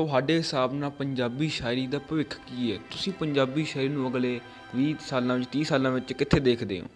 ਤੁਹਾਡੇ 0.00 0.38
ਹਿਸਾਬ 0.38 0.72
ਨਾਲ 0.72 0.90
ਪੰਜਾਬੀ 0.90 1.48
ਸ਼ਾਇਰੀ 1.48 1.86
ਦਾ 1.86 1.98
ਭਵਿੱਖ 1.98 2.34
ਕੀ 2.36 2.72
ਹੈ? 2.72 2.78
ਤੁਸੀਂ 2.90 3.12
ਪੰਜਾਬੀ 3.12 3.64
ਸ਼ਾਇਰੀ 3.64 3.88
ਨੂੰ 3.88 4.10
ਅਗਲੇ 4.10 4.40
20 4.76 4.94
ਸਾਲਾਂ 5.00 5.36
ਵਿੱਚ 5.36 5.48
30 5.50 5.64
ਸਾਲਾਂ 5.64 5.90
ਵਿੱਚ 5.90 6.12
ਕਿੱਥੇ 6.12 6.40
ਦੇਖਦੇ 6.40 6.80
ਹੋ? 6.80 6.86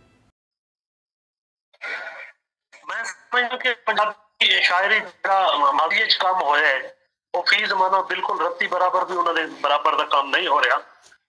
ਮੈਂ 2.89 3.05
ਸਮਝਦਾ 3.05 3.57
ਕਿ 3.57 3.75
ਪੰਜਾਬੀ 3.75 4.63
ਸ਼ਾਇਰੀ 4.63 5.01
ਜਿਹੜਾ 5.01 5.57
ਮਾਦੀਏ 5.73 6.07
ਚ 6.07 6.15
ਕੰਮ 6.15 6.43
ਹੋਇਆ 6.43 6.67
ਹੈ, 6.67 6.97
ਉਹ 7.35 7.45
ਫੀ 7.49 7.65
ਜ਼ਮਾਨਾ 7.65 8.01
ਬਿਲਕੁਲ 8.01 8.41
ਰੱਤੀ 8.47 8.67
ਬਰਾਬਰ 8.67 9.05
ਵੀ 9.05 9.17
ਉਹਨਾਂ 9.17 9.35
ਦੇ 9.35 9.47
ਬਰਾਬਰ 9.47 9.97
ਦਾ 9.97 10.05
ਕੰਮ 10.05 10.31
ਨਹੀਂ 10.31 10.49
ਹੋ 10.49 10.63
ਰਿਹਾ। 10.63 10.79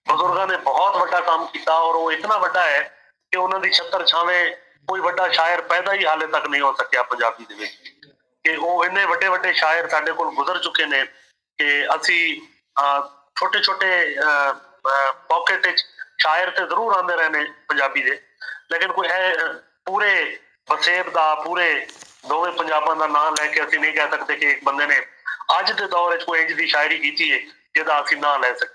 ਬਜ਼ੁਰਗਾਂ 0.10 0.48
ਨੇ 0.48 0.58
ਬਹੁਤ 0.58 0.98
ਵੱਡਾ 0.98 1.20
ਕੰਮ 1.20 1.46
ਕੀਤਾ 1.46 1.74
ਔਰ 1.74 1.96
ਉਹ 1.96 2.12
ਇਤਨਾ 2.12 2.38
ਵੱਡਾ 2.38 2.64
ਹੈ 2.64 2.82
ਕਿ 3.32 3.38
ਉਹਨਾਂ 3.38 3.60
ਦੀ 3.60 3.72
ਛੱਤਰ 3.72 4.06
ਛਾਵੇਂ 4.06 4.56
ਕੋਈ 4.88 5.02
ਵੱਡਾ 5.02 5.30
ਸ਼ਾਇਰ 5.30 5.62
ਪੈਦਾ 5.62 5.94
ਹੀ 5.94 6.06
ਹਾਲੇ 6.06 6.28
ਤੱਕ 6.28 6.48
ਨਹੀਂ 6.48 6.62
ਹੋ 6.62 6.74
ਸਕਿਆ 6.74 7.04
ਪੰਜਾਬੀ 7.04 7.46
ਦੇ 7.46 7.56
ਵਿੱਚ। 7.56 7.92
ਕਿ 8.44 8.56
ਉਹ 8.56 8.86
ਇੰਨੇ 8.86 9.06
ਵੱਡੇ 9.06 9.28
ਵੱਡੇ 9.28 9.54
ਸ਼ਾਇਰ 9.54 9.90
ਸਾਡੇ 9.90 10.12
ਕੋਲ 10.12 10.36
ਗੁਜ਼ਰ 10.36 10.60
ਚੁੱਕੇ 10.60 10.86
ਨੇ 10.86 11.06
ਕਿ 11.60 11.86
ਅਸੀਂ 11.96 12.42
ਛੋਟੇ 13.40 13.62
ਛੋਟੇ 13.64 14.16
ਪਾਕਟ 15.30 15.68
ਵਿੱਚ 15.68 15.84
ਸ਼ਾਇਰ 16.22 16.50
ਤੇ 16.50 16.66
ਜ਼ਰੂਰ 16.66 16.94
ਆਉਂਦੇ 16.96 17.16
ਰਹੇ 17.16 17.30
ਨੇ 17.30 17.44
ਪੰਜਾਬੀ 17.70 18.02
ਦੇ। 18.04 18.20
ਲੇਕਿਨ 18.72 18.92
ਕੋਈ 18.92 19.08
ਹੈ 19.08 19.34
ਪੂਰੇ 19.86 20.40
ਵਸੇਬ 20.68 21.10
ਦਾ, 21.14 21.34
ਪੂਰੇ 21.36 21.86
ਦੋਵੇਂ 22.28 22.52
ਪੰਜਾਬਾਂ 22.52 22.96
ਦਾ 22.96 23.08
ਨਾਮ 23.08 23.36
ਲੈ 23.40 23.48
ਕੇ 23.48 23.64
ਅਸੀਂ 23.64 23.80
ਨਹੀਂ 23.80 23.94
ਕਹਿ 23.94 24.10
ਸਕਦੇ 24.12 24.36
ਕਿ 24.36 24.50
ਇੱਕ 24.52 24.64
ਬੰਦੇ 24.64 24.86
ਨੇ 24.88 25.00
ਅੱਜ 25.60 25.72
ਦੇ 25.72 25.88
ਦੌਰ 25.88 26.12
ਵਿੱਚ 26.12 26.24
ਕੋਈ 26.24 26.40
ਇੰਜ 26.42 26.54
ਦੀ 26.54 26.68
ਸ਼ਾਇਰੀ 26.68 26.98
ਕੀਤੀ 27.00 27.32
ਹੈ 27.32 27.40
ਜਿਹਦਾ 27.76 28.02
ਅਸੀਂ 28.04 28.18
ਨਾਂ 28.18 28.38
ਲੈ 28.40 28.54
ਸਕਦੇ 28.54 28.74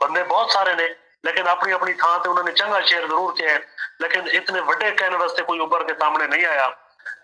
ਬੰਦੇ 0.00 0.22
ਬਹੁਤ 0.22 0.50
ਸਾਰੇ 0.50 0.74
ਨੇ, 0.74 0.88
ਲੇਕਿਨ 1.24 1.48
ਆਪਣੀ 1.48 1.72
ਆਪਣੀ 1.72 1.92
ਥਾਂ 1.94 2.18
ਤੇ 2.20 2.28
ਉਹਨਾਂ 2.28 2.44
ਨੇ 2.44 2.52
ਚੰਗਾ 2.52 2.80
ਸ਼ੇਰ 2.80 3.06
ਜ਼ਰੂਰ 3.06 3.34
ਕਿਹਾ 3.36 3.58
ਲੇਕਿਨ 4.00 4.28
ਇਤਨੇ 4.28 4.60
ਵੱਡੇ 4.60 4.90
ਕਹਿਣ 4.90 5.16
ਵਾਸਤੇ 5.16 5.42
ਕੋਈ 5.42 5.58
ਉੱਭਰ 5.58 5.84
ਕੇ 5.84 5.94
ਸਾਹਮਣੇ 6.00 6.26
ਨਹੀਂ 6.26 6.46
ਆਇਆ, 6.46 6.70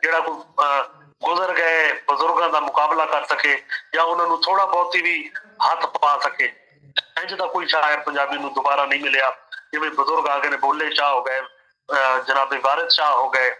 ਜਿਹੜਾ 0.02 0.20
ਕੋਈ 0.20 0.34
ਗੁਜ਼ਰ 1.22 1.52
ਗਏ 1.54 1.92
ਬਜ਼ੁਰਗਾਂ 2.08 2.48
ਦਾ 2.50 2.60
ਮੁਕਾਬਲਾ 2.60 3.04
ਕਰ 3.06 3.24
ਸਕੇ 3.48 3.62
ਜਾਂ 3.94 4.04
ਉਹਨਾਂ 4.04 4.26
ਨੂੰ 4.26 4.40
ਥੋੜਾ 4.42 4.64
ਬਹੁਤੀ 4.66 5.02
ਵੀ 5.02 5.30
ਹੱਥ 5.66 5.86
ਪਾ 5.86 6.18
ਸਕੇ। 6.18 6.52
ਇੰਜ 7.20 7.34
ਦਾ 7.34 7.46
ਕੋਈ 7.46 7.66
ਸ਼ਾਇਰ 7.66 8.00
ਪੰਜਾਬੀ 8.00 8.38
ਨੂੰ 8.38 8.52
ਦੁਬਾਰਾ 8.54 8.84
ਨਹੀਂ 8.86 9.00
ਮਿਲਿਆ। 9.00 9.30
ਜਿਵੇਂ 9.72 9.90
ਬਜ਼ੁਰਗ 9.90 10.26
ਆ 10.28 10.38
ਗਏ 10.38 10.48
ਨੇ 10.48 10.56
ਬੋਲੇ 10.56 10.90
ਸ਼ਾਹ 10.94 11.12
ਹੋ 11.14 11.22
ਗਏ 11.22 11.40
ਜਨਾਬੇ 12.26 12.58
ਵਾਰਿਸ 12.58 12.92
ਸ਼ਾਹ 12.92 13.12
ਹੋ 13.12 13.28
ਗਏ 13.30 13.50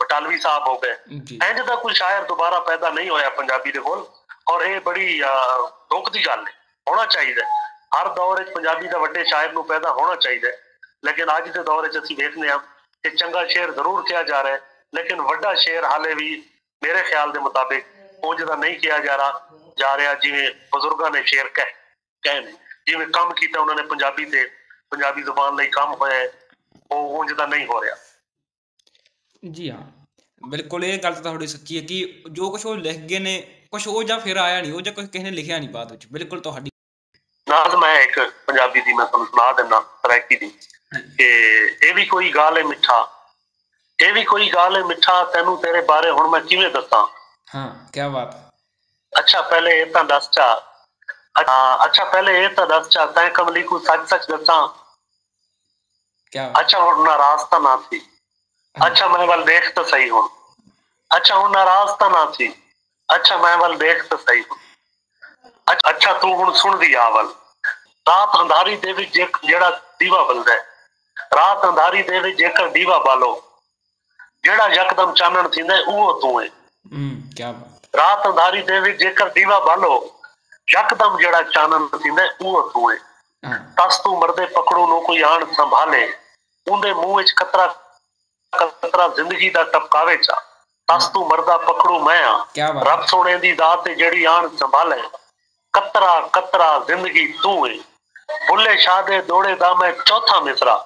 ਬਟਾਲਵੀ 0.00 0.38
ਸਾਹਿਬ 0.38 0.66
ਹੋ 0.68 0.78
ਗਏ। 0.78 0.94
ਇੰਜ 1.48 1.60
ਦਾ 1.60 1.74
ਕੋਈ 1.76 1.94
ਸ਼ਾਇਰ 1.94 2.22
ਦੁਬਾਰਾ 2.22 2.60
ਪੈਦਾ 2.60 2.90
ਨਹੀਂ 2.90 3.10
ਹੋਇਆ 3.10 3.30
ਪੰਜਾਬੀ 3.30 3.72
ਦੇ 3.72 3.80
ਕੋਲ। 3.80 4.06
ਔਰ 4.48 4.62
ਇਹ 4.62 4.80
ਬੜੀ 4.80 5.20
ਦੁੱਖ 5.90 6.10
ਦੀ 6.10 6.26
ਗੱਲ 6.26 6.46
ਹੈ। 6.46 6.52
ਹੋਣਾ 6.86 7.04
ਚਾਹੀਦਾ 7.06 7.42
ਹਰ 7.96 8.08
ਦੌਰ 8.08 8.38
ਵਿੱਚ 8.38 8.54
ਪੰਜਾਬੀ 8.54 8.88
ਦਾ 8.88 8.98
ਵੱਡੇ 8.98 9.24
ਸ਼ਾਇਰ 9.24 9.52
ਨੂੰ 9.52 9.64
ਪੈਦਾ 9.66 9.90
ਹੋਣਾ 9.90 10.14
ਚਾਹੀਦਾ 10.16 10.48
ਲੇਕਿਨ 11.04 11.36
ਅੱਜ 11.36 11.48
ਦੇ 11.48 11.62
ਦੌਰ 11.62 11.82
ਵਿੱਚ 11.82 11.98
ਅਸੀਂ 11.98 12.16
ਦੇਖਦੇ 12.16 12.50
ਹਾਂ 12.50 12.58
ਕਿ 13.04 13.10
ਚੰਗਾ 13.10 13.46
ਸ਼ੇਰ 13.46 13.70
ਜ਼ਰੂਰ 13.70 14.02
ਕਿਹਾ 14.08 14.22
ਜਾ 14.22 14.42
ਰਿਹਾ 14.42 14.54
ਹੈ। 14.54 14.60
ਲੇਕਿਨ 14.94 15.22
ਵੱਡਾ 15.22 15.54
ਸ਼ੇਰ 15.54 15.84
ਹਾਲੇ 15.84 16.14
ਵੀ 16.14 16.42
ਮੇਰੇ 16.82 17.02
ਖਿਆਲ 17.02 17.32
ਦੇ 17.32 17.38
ਮੁਤਾਬਿਕ 17.38 17.84
ਉਂਝ 18.24 18.42
ਦਾ 18.42 18.56
ਨਹੀਂ 18.56 18.78
ਕਿਹਾ 18.78 18.98
ਜਾ 18.98 19.16
ਰਿਹਾ 19.16 19.48
ਜਾ 19.78 19.96
ਰਿਹਾ 19.96 20.14
ਜਿਵੇਂ 20.14 20.50
ਬਜ਼ੁਰਗਾਂ 20.50 21.10
ਨੇ 21.10 21.22
ਸ਼ੇਰ 21.22 21.48
ਕਹਿ 21.48 21.72
ਕਹੇ 22.22 22.40
ਨੇ 22.40 22.52
ਜਿਵੇਂ 22.86 23.06
ਕੰਮ 23.06 23.34
ਕੀਤਾ 23.34 23.60
ਉਹਨਾਂ 23.60 23.74
ਨੇ 23.74 23.82
ਪੰਜਾਬੀ 23.82 24.24
ਤੇ 24.24 24.50
ਪੰਜਾਬੀ 24.90 25.22
ਜ਼ੁਬਾਨ 25.22 25.56
ਲਈ 25.56 25.66
ਕੰਮ 25.66 25.94
ਹੋਇਆ 25.94 26.28
ਉਹ 26.90 27.18
ਉਂਝ 27.18 27.32
ਦਾ 27.32 27.46
ਨਹੀਂ 27.46 27.66
ਹੋ 27.66 27.82
ਰਿਹਾ। 27.82 27.96
ਜੀ 29.50 29.70
ਹਾਂ 29.70 30.08
ਬਿਲਕੁਲ 30.48 30.84
ਇਹ 30.84 30.98
ਗੱਲ 30.98 31.14
ਤਾਂ 31.14 31.22
ਤੁਹਾਡੀ 31.22 31.46
ਸੱਚੀ 31.46 31.76
ਹੈ 31.78 31.82
ਕਿ 31.86 32.22
ਜੋ 32.30 32.50
ਕੁਝ 32.50 32.66
ਉਹ 32.66 32.76
ਲਿਖ 32.76 32.96
ਗਏ 32.96 33.18
ਨੇ 33.18 33.40
ਕੁਝ 33.70 33.88
ਉਹ 33.88 34.02
ਜਾਂ 34.02 34.20
ਫਿਰ 34.20 34.36
ਆਇਆ 34.36 34.60
ਨਹੀਂ 34.60 34.72
ਉਹ 34.72 34.80
ਜਾਂ 34.80 34.92
ਕੁਝ 34.92 35.06
ਕਿਸੇ 35.06 35.24
ਨੇ 35.24 35.30
ਲਿਖਿਆ 35.30 35.58
ਨਹੀਂ 35.58 35.68
ਬਾਅਦ 35.68 35.92
ਵਿੱਚ 35.92 36.06
ਬਿਲਕੁਲ 36.06 36.40
ਤੁਹਾਡੀ 36.40 36.70
ਨਾਜ਼ 37.48 37.74
ਮੈਂ 37.74 38.00
ਇੱਕ 38.00 38.20
ਪੰਜਾਬੀ 38.46 38.80
ਦੀ 38.80 38.92
ਮੈਂ 38.92 39.06
ਤੁਹਾਨੂੰ 39.06 39.26
ਸੁਣਾ 39.26 39.52
ਦਿੰਦਾ 39.52 39.80
ਸਰੈਕੀ 39.80 40.36
ਦੀ 40.36 40.48
ਕਿ 41.16 41.28
ਇਹ 41.82 41.94
ਵੀ 41.94 42.04
ਕੋਈ 42.06 42.30
ਗਾਲ 42.30 42.58
ਹੈ 42.58 42.62
ਮਿੱਠਾ 42.62 43.08
ਇਹ 43.98 44.12
ਵੀ 44.12 44.24
ਕੋਈ 44.24 44.50
ਗੱਲ 44.50 44.76
ਹੈ 44.76 44.84
ਮਿੱਠਾ 44.84 45.24
ਤੈਨੂੰ 45.24 45.60
ਤੇਰੇ 45.62 45.80
ਬਾਰੇ 45.80 46.10
ਹੁਣ 46.10 46.28
ਮੈਂ 46.28 46.40
ਕਿਵੇਂ 46.40 46.70
ਦੱਸਾਂ? 46.70 47.17
ਹਾਂ 47.54 47.68
ਕੀ 47.92 48.08
ਬਾਤ 48.08 48.34
ਅੱਛਾ 49.12 49.40
ਪਹਿਲੇ 49.42 49.78
ਇਹ 49.80 49.86
ਤਾਂ 49.86 50.04
ਦੱਸ 50.04 50.28
ਚਾ 50.30 50.46
ਅੱਛਾ 51.84 52.04
ਪਹਿਲੇ 52.04 52.44
ਇਹ 52.44 52.48
ਤਾਂ 52.48 52.66
ਦੱਸ 52.66 52.88
ਚਾ 52.88 53.06
ਤੈਂ 53.06 53.30
ਕਮਲੀ 53.30 53.62
ਨੂੰ 53.62 53.80
ਸੱਚ 53.80 54.08
ਸੱਚ 54.08 54.26
ਦੱਸਾਂ 54.30 54.66
ਕੀ 56.32 56.38
ਅੱਛਾ 56.60 56.78
ਹੁਣ 56.78 57.02
ਨਾਰਾਜ਼ 57.04 57.44
ਤਾਂ 57.44 57.60
ਨਾ 57.60 57.76
ਸੀ 57.90 58.00
ਅੱਛਾ 58.76 59.06
ਮੈਂ 59.08 59.26
ਵੱਲ 59.26 59.44
ਦੇਖ 59.44 59.70
ਤਾਂ 59.74 59.84
ਸਹੀ 59.84 60.10
ਹੁਣ 60.10 60.28
ਅੱਛਾ 61.10 61.36
ਹੁਣ 61.36 61.52
ਨਾਰਾਜ਼ 61.52 61.90
ਤਾਂ 61.98 62.10
ਨਾ 62.10 62.30
ਸੀ 62.32 62.52
ਅੱਛਾ 63.08 63.36
ਮੈਂ 63.36 63.56
ਵੱਲ 63.58 63.76
ਦੇਖ 63.78 64.02
ਤਾਂ 64.04 64.18
ਸਹੀ 64.18 64.44
ਅੱਛਾ 65.88 66.12
ਤੂੰ 66.12 66.34
ਹੁਣ 66.34 66.52
ਸੁਣਦੀ 66.52 66.92
ਆ 66.94 67.08
ਵੱਲ 67.10 67.34
ਰਾਤ 68.06 68.40
ਅੰਧਾਰੀ 68.40 68.76
ਦੇ 68.76 68.92
ਵਿੱਚ 68.92 69.10
ਜਿਹੜਾ 69.44 69.70
ਦੀਵਾ 69.98 70.22
ਬਲਦਾ 70.22 70.56
ਰਾਤ 71.36 71.64
ਅੰਧਾਰੀ 71.64 72.02
ਦੇ 72.02 72.20
ਵਿੱਚ 72.20 72.38
ਜੇਕਰ 72.38 72.68
ਦੀਵਾ 72.68 72.98
ਬਾਲੋ 72.98 73.34
ਜਿਹੜਾ 74.44 74.68
ਯਕਦਮ 74.68 75.14
ਚਾਨਣ 75.14 75.48
ਥਿੰਦਾ 75.48 75.74
ਉਹ 75.86 76.20
ਤੂੰ 76.20 76.42
ਹੈ 76.42 76.48
ਹੂੰ 76.84 77.10
ਕੀ 77.36 77.42
ਬਾਤ। 77.42 77.96
ਰਾਤ 77.96 78.26
ਅੰਧਾਰੀ 78.26 78.62
ਦੇ 78.62 78.78
ਵਿੱਚ 78.80 78.98
ਜੇਕਰ 78.98 79.28
ਦੀਵਾ 79.28 79.58
ਬਾਲੋ 79.60 79.92
ਯਕਦਮ 80.68 81.18
ਜਿਹੜਾ 81.18 81.42
ਚਾਨਣ 81.42 81.86
ਥਿੰਦਾ 81.98 82.22
ਉਹ 82.40 82.90
ਹਾਂ। 83.42 83.58
ਤਸ 83.78 83.98
ਤੂੰ 83.98 84.18
ਮਰਦੇ 84.18 84.46
ਪਕੜੂ 84.46 84.86
ਨੂੰ 84.86 85.02
ਕੋਈ 85.02 85.20
ਆਣ 85.22 85.44
ਸੰਭਾਲੇ। 85.52 86.06
ਉਹਦੇ 86.66 86.92
ਮੂੰਹ 86.92 87.16
ਵਿੱਚ 87.16 87.32
ਕਤਰਾ 87.32 87.66
ਕਤਰਾ 88.52 89.08
ਜ਼ਿੰਦਗੀ 89.08 89.50
ਦਾ 89.50 89.62
ਟਪਕਾਵੇ 89.64 90.16
ਚਾ 90.16 90.40
ਤਸ 90.88 91.06
ਤੂੰ 91.08 91.26
ਮਰਦਾ 91.28 91.56
ਪਕੜੂ 91.58 91.98
ਮੈਂ 92.00 92.22
ਆ। 92.24 92.34
ਰੱਬ 92.84 93.04
ਸੋਨੇ 93.06 93.36
ਦੀ 93.38 93.52
ਦਾਤ 93.52 93.84
ਤੇ 93.84 93.94
ਜਿਹੜੀ 93.94 94.24
ਆਣ 94.24 94.48
ਸੰਭਾਲੇ। 94.56 95.02
ਕਤਰਾ 95.74 96.20
ਕਤਰਾ 96.32 96.78
ਜ਼ਿੰਦਗੀ 96.86 97.26
ਤੂੰ 97.42 97.66
ਹੈ 97.68 97.74
ਬੁੱਲੇ 98.48 98.76
ਸ਼ਾਹ 98.76 99.02
ਦੇ 99.02 99.20
ਦੋੜੇ 99.22 99.54
ਦਾ 99.54 99.74
ਮੈਂ 99.74 99.92
ਚੌਥਾ 99.92 100.40
ਮਿਸਰਾ। 100.40 100.76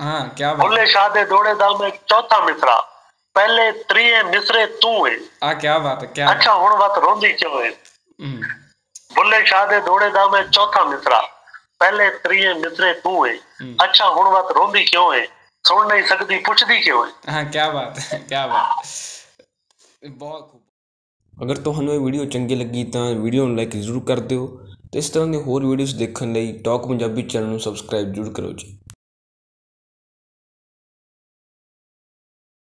ਹਾਂ 0.00 0.28
ਕੀ 0.28 0.44
ਬਾਤ। 0.44 0.56
ਬੁੱਲੇ 0.56 0.86
ਸ਼ਾਹ 0.86 1.08
ਦੇ 1.10 1.24
ਦੋੜੇ 1.24 1.54
ਦਾ 1.54 1.70
ਮੈਂ 1.70 1.90
ਚੌਥਾ 2.06 2.40
ਮਿਸਰਾ। 2.40 2.76
ਪਹਿਲੇ 3.38 3.70
ਤਰੀਏ 3.88 4.22
ਮਿਸਰੇ 4.22 4.64
ਤੂੰ 4.66 5.06
ਹੈ 5.08 5.12
ਆ 5.42 5.52
ਕੀ 5.54 5.68
ਬਾਤ। 5.82 6.04
ਕੀ 6.04 6.22
ਅੱਛਾ 6.30 6.54
ਹੁਣ 6.54 6.74
ਵਤ 6.76 6.98
ਰੋਂਦੀ 6.98 7.32
ਕਿਉਂ 7.32 7.62
ਹੈ? 7.64 7.70
ਹੂੰ। 7.70 8.40
ਬੁੱਲੇ 9.14 9.44
ਸ਼ਾਹ 9.44 9.66
ਦੇ 9.66 9.80
ਦੋੜੇ 9.80 10.08
ਦਾ 10.10 10.26
ਮੈਂ 10.28 10.42
ਚੌਥਾ 10.44 10.82
ਮਿਸਰਾ। 10.84 11.20
ਪਹਿਲੇ 11.78 12.08
ਤਰੀਏ 12.10 12.52
ਮਿਸਰੇ 12.54 12.92
ਤੂੰ 12.94 13.26
ਹੈ। 13.26 13.34
ਅੱਛਾ 13.84 14.08
ਹੁਣ 14.08 14.28
ਵਤ 14.28 14.50
ਰੋਂਦੀ 14.52 14.84
ਕਿਉਂ 14.84 15.12
ਹੈ? 15.14 15.24
ਸੁਣ 15.64 15.86
ਨਹੀਂ 15.88 16.02
ਸਕਦੀ 16.02 16.38
ਪੁੱਛਦੀ 16.38 16.80
ਕਿਉਂ 16.80 17.04
ਹੈ? 17.06 17.10
ਹਾਂ 17.32 17.44
ਕੀ 17.44 17.58
ਬਾਤ 17.74 18.00
ਕੀ 18.00 18.34
ਬਾਤ। 18.34 18.86
ਬਹੁਤ 20.08 20.50
ਖੂਬ। 20.50 20.60
ਅਗਰ 21.42 21.56
ਤੁਹਾਨੂੰ 21.56 21.94
ਇਹ 21.94 22.00
ਵੀਡੀਓ 22.00 22.24
ਚੰਗੀ 22.24 22.54
ਲੱਗੀ 22.54 22.84
ਤਾਂ 22.84 23.04
ਵੀਡੀਓ 23.14 23.46
ਨੂੰ 23.46 23.56
ਲਾਈਕ 23.56 23.76
ਜ਼ਰੂਰ 23.76 24.04
ਕਰ 24.04 24.20
ਦਿਓ 24.20 24.46
ਤੇ 24.92 24.98
ਇਸ 24.98 25.10
ਤਰ੍ਹਾਂ 25.10 25.28
ਦੇ 25.28 25.42
ਹੋਰ 25.42 25.66
ਵੀਡੀਓਜ਼ 25.66 25.96
ਦੇਖਣ 25.96 26.32
ਲਈ 26.32 26.52
ਟਾਕ 26.64 26.86
ਪੰਜਾਬੀ 26.86 27.22
ਚੈਨਲ 27.22 27.46
ਨੂੰ 27.46 27.60
ਸਬਸਕ੍ਰਾਈਬ 27.60 28.12
ਜ਼ਰੂਰ 28.12 28.32
ਕਰੋ 28.32 28.52
ਜੀ। 28.52 28.78